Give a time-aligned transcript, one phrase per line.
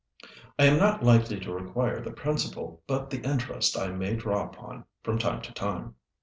[0.57, 4.85] "I am not likely to require the principal, but the interest I may draw upon
[5.03, 5.93] from time to time."